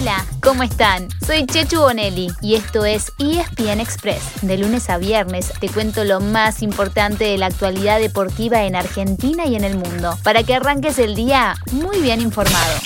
Hola, 0.00 0.24
¿cómo 0.42 0.62
están? 0.62 1.08
Soy 1.26 1.44
Chechu 1.44 1.78
Bonelli 1.78 2.28
y 2.40 2.54
esto 2.54 2.86
es 2.86 3.12
ESPN 3.18 3.80
Express. 3.80 4.40
De 4.40 4.56
lunes 4.56 4.88
a 4.88 4.96
viernes 4.96 5.52
te 5.60 5.68
cuento 5.68 6.04
lo 6.04 6.20
más 6.20 6.62
importante 6.62 7.24
de 7.24 7.36
la 7.36 7.46
actualidad 7.46 8.00
deportiva 8.00 8.62
en 8.62 8.76
Argentina 8.76 9.44
y 9.44 9.56
en 9.56 9.64
el 9.64 9.76
mundo, 9.76 10.16
para 10.24 10.42
que 10.42 10.54
arranques 10.54 10.98
el 10.98 11.14
día 11.14 11.54
muy 11.72 12.00
bien 12.00 12.22
informado. 12.22 12.80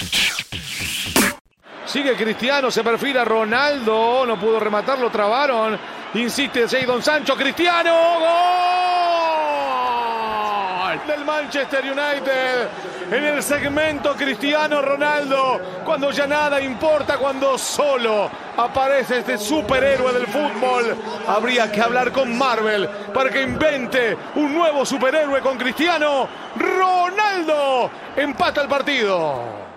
Sigue 1.87 2.17
Cristiano, 2.17 2.73
se 2.73 2.83
perfila 2.83 3.25
Ronaldo, 3.25 4.27
no 4.27 4.41
pudo 4.41 4.59
rematarlo, 4.59 5.09
trabaron. 5.11 5.79
Insiste 6.15 6.67
Jadon 6.67 7.01
Sancho, 7.01 7.37
Cristiano, 7.37 7.93
gol 8.19 8.74
del 11.07 11.25
Manchester 11.25 11.85
United 11.85 12.69
en 13.11 13.25
el 13.25 13.43
segmento 13.43 14.15
Cristiano 14.15 14.81
Ronaldo, 14.81 15.61
cuando 15.85 16.11
ya 16.11 16.27
nada 16.27 16.61
importa, 16.61 17.19
cuando 17.19 17.59
solo 17.59 18.31
aparece 18.57 19.19
este 19.19 19.39
superhéroe 19.39 20.13
del 20.13 20.27
fútbol. 20.27 20.97
Habría 21.27 21.71
que 21.71 21.81
hablar 21.81 22.13
con 22.13 22.37
Marvel 22.37 22.89
para 23.13 23.31
que 23.31 23.43
invente 23.43 24.17
un 24.37 24.55
nuevo 24.55 24.87
superhéroe 24.87 25.41
con 25.41 25.59
Cristiano 25.59 26.29
Ronaldo. 26.57 27.91
Empata 28.17 28.63
el 28.63 28.69
partido. 28.69 29.74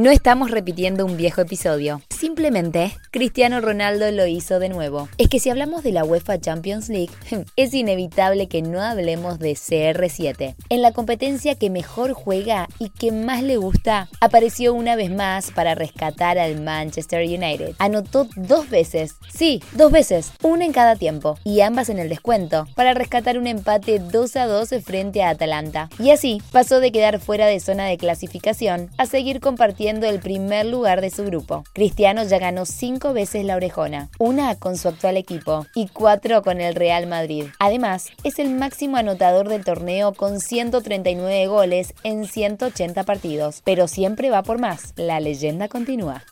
No 0.00 0.10
estamos 0.10 0.50
repitiendo 0.50 1.04
un 1.04 1.18
viejo 1.18 1.42
episodio. 1.42 2.00
Simplemente, 2.08 2.96
Cristiano 3.10 3.60
Ronaldo 3.60 4.10
lo 4.10 4.24
hizo 4.24 4.58
de 4.58 4.70
nuevo. 4.70 5.10
Es 5.18 5.28
que 5.28 5.40
si 5.40 5.50
hablamos 5.50 5.82
de 5.82 5.92
la 5.92 6.04
UEFA 6.04 6.40
Champions 6.40 6.88
League, 6.88 7.10
es 7.56 7.74
inevitable 7.74 8.48
que 8.48 8.62
no 8.62 8.80
hablemos 8.80 9.38
de 9.38 9.52
CR7. 9.52 10.54
En 10.70 10.80
la 10.80 10.92
competencia 10.92 11.54
que 11.54 11.68
mejor 11.68 12.14
juega 12.14 12.66
y 12.78 12.88
que 12.88 13.12
más 13.12 13.42
le 13.42 13.58
gusta, 13.58 14.08
apareció 14.22 14.72
una 14.72 14.96
vez 14.96 15.10
más 15.10 15.50
para 15.50 15.74
rescatar 15.74 16.38
al 16.38 16.62
Manchester 16.62 17.20
United. 17.20 17.74
Anotó 17.78 18.26
dos 18.36 18.70
veces, 18.70 19.16
sí, 19.30 19.62
dos 19.72 19.92
veces, 19.92 20.32
una 20.42 20.64
en 20.64 20.72
cada 20.72 20.96
tiempo, 20.96 21.38
y 21.44 21.60
ambas 21.60 21.90
en 21.90 21.98
el 21.98 22.08
descuento, 22.08 22.66
para 22.74 22.94
rescatar 22.94 23.36
un 23.36 23.46
empate 23.46 23.98
2 23.98 24.36
a 24.36 24.46
2 24.46 24.70
frente 24.82 25.22
a 25.22 25.28
Atalanta. 25.28 25.90
Y 25.98 26.08
así 26.10 26.40
pasó 26.52 26.80
de 26.80 26.90
quedar 26.90 27.20
fuera 27.20 27.46
de 27.46 27.60
zona 27.60 27.84
de 27.84 27.98
clasificación 27.98 28.88
a 28.96 29.04
seguir 29.04 29.40
compartiendo 29.40 29.89
el 29.98 30.20
primer 30.20 30.66
lugar 30.66 31.00
de 31.00 31.10
su 31.10 31.24
grupo. 31.24 31.64
Cristiano 31.72 32.22
ya 32.24 32.38
ganó 32.38 32.64
cinco 32.64 33.12
veces 33.12 33.44
la 33.44 33.56
orejona, 33.56 34.08
una 34.18 34.54
con 34.54 34.76
su 34.76 34.88
actual 34.88 35.16
equipo 35.16 35.66
y 35.74 35.88
cuatro 35.88 36.42
con 36.42 36.60
el 36.60 36.74
Real 36.74 37.06
Madrid. 37.06 37.46
Además, 37.58 38.08
es 38.22 38.38
el 38.38 38.50
máximo 38.50 38.96
anotador 38.96 39.48
del 39.48 39.64
torneo 39.64 40.14
con 40.14 40.40
139 40.40 41.46
goles 41.48 41.94
en 42.04 42.26
180 42.26 43.02
partidos. 43.04 43.62
Pero 43.64 43.88
siempre 43.88 44.30
va 44.30 44.42
por 44.42 44.58
más. 44.58 44.92
La 44.96 45.20
leyenda 45.20 45.68
continúa. 45.68 46.22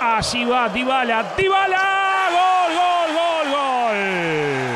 Así 0.00 0.44
va 0.44 0.68
Dybala, 0.68 1.34
Dybala, 1.36 2.28
gol, 2.30 2.74
gol, 2.74 3.14
gol, 3.16 3.50
gol. 3.50 4.66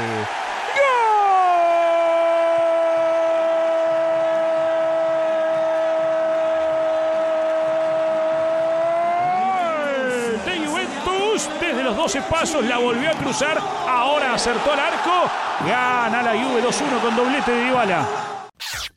Desde 11.60 11.82
los 11.82 11.96
12 11.96 12.22
pasos, 12.22 12.64
la 12.64 12.78
volvió 12.78 13.10
a 13.10 13.14
cruzar, 13.14 13.58
ahora 13.88 14.34
acertó 14.34 14.72
al 14.72 14.80
arco, 14.80 15.30
gana 15.66 16.22
la 16.22 16.32
Juve 16.32 16.62
2-1 16.62 17.00
con 17.00 17.16
doblete 17.16 17.52
de 17.52 17.64
Dybala. 17.64 18.29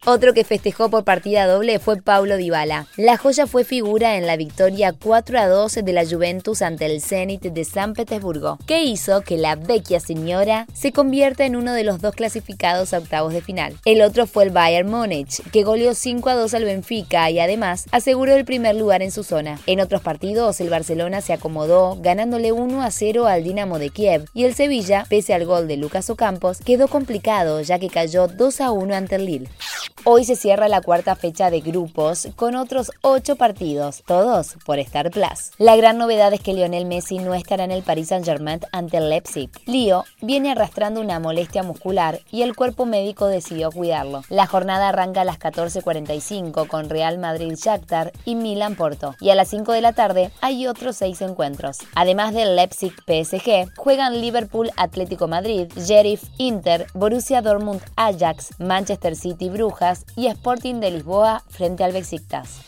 Otro 0.05 0.33
que 0.33 0.43
festejó 0.43 0.89
por 0.89 1.05
partida 1.05 1.47
doble 1.47 1.79
fue 1.79 1.95
Paulo 2.01 2.35
Dybala. 2.35 2.87
La 2.97 3.15
joya 3.15 3.47
fue 3.47 3.63
figura 3.63 4.17
en 4.17 4.27
la 4.27 4.35
victoria 4.35 4.91
4 4.91 5.39
a 5.39 5.47
2 5.47 5.75
de 5.75 5.93
la 5.93 6.05
Juventus 6.05 6.61
ante 6.61 6.87
el 6.87 7.01
Zenit 7.01 7.43
de 7.43 7.63
San 7.63 7.93
Petersburgo, 7.93 8.59
que 8.67 8.83
hizo 8.83 9.21
que 9.21 9.37
la 9.37 9.55
vecchia 9.55 10.01
señora 10.01 10.67
se 10.73 10.91
convierta 10.91 11.45
en 11.45 11.55
uno 11.55 11.71
de 11.71 11.85
los 11.85 12.01
dos 12.01 12.15
clasificados 12.15 12.93
a 12.93 12.97
octavos 12.97 13.31
de 13.31 13.41
final. 13.41 13.75
El 13.85 14.01
otro 14.01 14.27
fue 14.27 14.43
el 14.43 14.49
Bayern 14.49 14.89
Múnich, 14.89 15.41
que 15.51 15.63
goleó 15.63 15.93
5 15.93 16.29
a 16.29 16.35
2 16.35 16.53
al 16.53 16.65
Benfica 16.65 17.29
y 17.29 17.39
además 17.39 17.85
aseguró 17.91 18.33
el 18.33 18.43
primer 18.43 18.75
lugar 18.75 19.01
en 19.03 19.11
su 19.11 19.23
zona. 19.23 19.57
En 19.67 19.79
otros 19.79 20.01
partidos, 20.01 20.59
el 20.59 20.69
Barcelona 20.69 21.21
se 21.21 21.31
acomodó 21.31 21.95
ganándole 22.01 22.51
1 22.51 22.83
a 22.83 22.91
0 22.91 23.25
al 23.25 23.45
Dinamo 23.45 23.79
de 23.79 23.89
Kiev 23.89 24.25
y 24.33 24.43
el 24.43 24.53
Sevilla, 24.53 25.05
pese 25.07 25.33
al 25.33 25.45
gol 25.45 25.69
de 25.69 25.77
Lucas 25.77 26.09
Ocampos, 26.09 26.59
quedó 26.59 26.89
complicado 26.89 27.61
ya 27.61 27.79
que 27.79 27.87
cayó 27.87 28.27
2 28.27 28.59
a 28.59 28.71
1 28.71 28.95
ante 28.95 29.15
el 29.15 29.25
Lille. 29.27 29.49
Hoy 30.05 30.25
se 30.25 30.35
cierra 30.35 30.67
la 30.67 30.81
cuarta 30.81 31.15
fecha 31.15 31.49
de 31.49 31.61
grupos 31.61 32.27
con 32.35 32.55
otros 32.55 32.91
ocho 33.01 33.37
partidos, 33.37 34.03
todos 34.05 34.55
por 34.65 34.79
Star 34.79 35.11
Plus. 35.11 35.51
La 35.57 35.77
gran 35.77 35.97
novedad 35.97 36.33
es 36.33 36.41
que 36.41 36.53
Lionel 36.53 36.85
Messi 36.85 37.19
no 37.19 37.33
estará 37.33 37.63
en 37.63 37.71
el 37.71 37.83
Paris 37.83 38.09
Saint-Germain 38.09 38.59
ante 38.73 38.97
el 38.97 39.09
Leipzig. 39.09 39.49
Lío 39.65 40.03
viene 40.21 40.51
arrastrando 40.51 40.99
una 40.99 41.19
molestia 41.19 41.63
muscular 41.63 42.19
y 42.31 42.41
el 42.41 42.55
cuerpo 42.55 42.85
médico 42.85 43.27
decidió 43.27 43.71
cuidarlo. 43.71 44.23
La 44.29 44.45
jornada 44.45 44.89
arranca 44.89 45.21
a 45.21 45.25
las 45.25 45.39
14.45 45.39 46.67
con 46.67 46.89
Real 46.89 47.17
Madrid 47.17 47.53
Shakhtar 47.55 48.11
y 48.25 48.35
Milan 48.35 48.75
Porto. 48.75 49.15
Y 49.21 49.29
a 49.29 49.35
las 49.35 49.47
5 49.47 49.71
de 49.71 49.81
la 49.81 49.93
tarde 49.93 50.31
hay 50.41 50.67
otros 50.67 50.97
seis 50.97 51.21
encuentros. 51.21 51.77
Además 51.95 52.33
del 52.33 52.55
Leipzig 52.55 52.93
PSG, 53.07 53.73
juegan 53.77 54.19
Liverpool 54.19 54.69
Atlético 54.75 55.27
Madrid, 55.27 55.71
Sheriff 55.77 56.23
Inter, 56.37 56.87
Borussia 56.93 57.41
Dortmund 57.41 57.81
Ajax, 57.95 58.59
Manchester 58.59 59.15
City 59.15 59.49
Brujas, 59.49 59.82
y 60.15 60.27
Sporting 60.27 60.75
de 60.79 60.91
Lisboa 60.91 61.43
frente 61.49 61.83
al 61.83 61.91
Besiktas. 61.91 62.61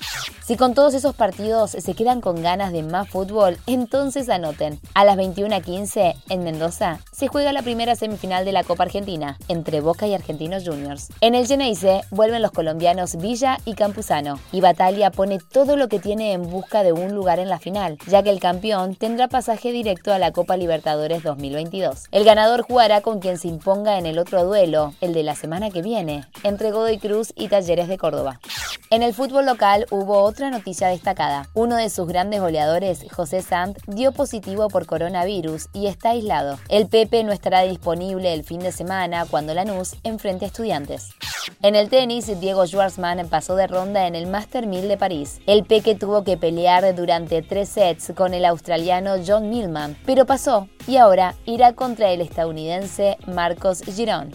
Si 0.45 0.57
con 0.57 0.75
todos 0.75 0.93
esos 0.93 1.15
partidos 1.15 1.71
se 1.71 1.95
quedan 1.95 2.21
con 2.21 2.43
ganas 2.43 2.71
de 2.71 2.83
más 2.83 3.09
fútbol, 3.09 3.57
entonces 3.65 4.29
anoten. 4.29 4.79
A 4.93 5.03
las 5.03 5.17
21.15 5.17 6.13
en 6.29 6.43
Mendoza 6.43 6.99
se 7.11 7.27
juega 7.27 7.51
la 7.51 7.63
primera 7.63 7.95
semifinal 7.95 8.45
de 8.45 8.51
la 8.51 8.63
Copa 8.63 8.83
Argentina 8.83 9.39
entre 9.47 9.81
Boca 9.81 10.05
y 10.05 10.13
Argentinos 10.13 10.63
Juniors. 10.63 11.09
En 11.21 11.33
el 11.33 11.47
Geneise 11.47 12.01
vuelven 12.11 12.43
los 12.43 12.51
colombianos 12.51 13.15
Villa 13.15 13.57
y 13.65 13.73
Campuzano 13.73 14.39
y 14.51 14.61
Batalla 14.61 15.09
pone 15.09 15.39
todo 15.39 15.77
lo 15.77 15.87
que 15.87 15.97
tiene 15.97 16.33
en 16.33 16.47
busca 16.47 16.83
de 16.83 16.91
un 16.91 17.15
lugar 17.15 17.39
en 17.39 17.49
la 17.49 17.57
final, 17.57 17.97
ya 18.05 18.21
que 18.21 18.29
el 18.29 18.39
campeón 18.39 18.93
tendrá 18.93 19.27
pasaje 19.27 19.71
directo 19.71 20.13
a 20.13 20.19
la 20.19 20.31
Copa 20.31 20.57
Libertadores 20.57 21.23
2022. 21.23 22.03
El 22.11 22.23
ganador 22.23 22.61
jugará 22.61 23.01
con 23.01 23.19
quien 23.19 23.39
se 23.39 23.47
imponga 23.47 23.97
en 23.97 24.05
el 24.05 24.19
otro 24.19 24.45
duelo, 24.45 24.93
el 25.01 25.13
de 25.13 25.23
la 25.23 25.33
semana 25.33 25.71
que 25.71 25.81
viene, 25.81 26.25
entre 26.43 26.69
Godoy 26.69 26.99
Cruz 27.05 27.33
y 27.35 27.49
Talleres 27.49 27.87
de 27.87 27.97
Córdoba. 27.97 28.39
En 28.91 29.03
el 29.03 29.13
fútbol 29.13 29.45
local 29.45 29.87
hubo 29.89 30.21
otra 30.21 30.49
noticia 30.49 30.87
destacada. 30.87 31.49
Uno 31.53 31.75
de 31.75 31.89
sus 31.89 32.07
grandes 32.07 32.39
goleadores, 32.39 33.05
José 33.11 33.41
Sant, 33.41 33.77
dio 33.87 34.11
positivo 34.11 34.69
por 34.69 34.85
coronavirus 34.85 35.69
y 35.73 35.87
está 35.87 36.11
aislado. 36.11 36.59
El 36.69 36.87
Pepe 36.87 37.23
no 37.23 37.31
estará 37.31 37.61
disponible 37.61 38.33
el 38.33 38.43
fin 38.43 38.59
de 38.59 38.71
semana 38.71 39.25
cuando 39.25 39.53
Lanús 39.53 39.95
enfrente 40.03 40.45
a 40.45 40.47
estudiantes. 40.47 41.09
En 41.61 41.75
el 41.75 41.89
tenis, 41.89 42.39
Diego 42.39 42.65
Schwartzman 42.65 43.27
pasó 43.27 43.55
de 43.55 43.67
ronda 43.67 44.07
en 44.07 44.15
el 44.15 44.27
Master 44.27 44.67
1000 44.67 44.87
de 44.87 44.97
París. 44.97 45.39
El 45.45 45.63
Peque 45.63 45.95
tuvo 45.95 46.23
que 46.23 46.37
pelear 46.37 46.95
durante 46.95 47.41
tres 47.41 47.69
sets 47.69 48.13
con 48.15 48.33
el 48.33 48.45
australiano 48.45 49.15
John 49.25 49.49
Millman, 49.49 49.97
pero 50.05 50.25
pasó 50.25 50.67
y 50.87 50.97
ahora 50.97 51.35
irá 51.45 51.73
contra 51.73 52.11
el 52.11 52.21
estadounidense 52.21 53.17
Marcos 53.27 53.81
Girón. 53.81 54.31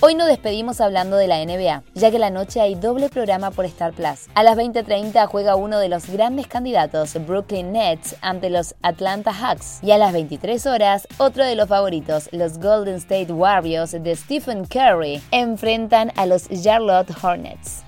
Hoy 0.00 0.14
nos 0.14 0.28
despedimos 0.28 0.80
hablando 0.80 1.16
de 1.16 1.26
la 1.26 1.44
NBA, 1.44 1.82
ya 1.94 2.12
que 2.12 2.20
la 2.20 2.30
noche 2.30 2.60
hay 2.60 2.76
doble 2.76 3.08
programa 3.08 3.50
por 3.50 3.64
Star 3.64 3.92
Plus. 3.92 4.28
A 4.36 4.44
las 4.44 4.56
20:30 4.56 5.26
juega 5.26 5.56
uno 5.56 5.80
de 5.80 5.88
los 5.88 6.08
grandes 6.08 6.46
candidatos, 6.46 7.14
Brooklyn 7.26 7.72
Nets, 7.72 8.14
ante 8.20 8.48
los 8.48 8.76
Atlanta 8.82 9.32
Hawks. 9.32 9.80
Y 9.82 9.90
a 9.90 9.98
las 9.98 10.12
23 10.12 10.66
horas, 10.66 11.08
otro 11.18 11.44
de 11.44 11.56
los 11.56 11.68
favoritos, 11.68 12.28
los 12.30 12.58
Golden 12.58 12.94
State 12.94 13.32
Warriors 13.32 13.90
de 13.90 14.14
Stephen 14.14 14.66
Curry, 14.66 15.20
enfrentan 15.32 16.12
a 16.14 16.26
los 16.26 16.48
Charlotte 16.48 17.10
Hornets. 17.20 17.87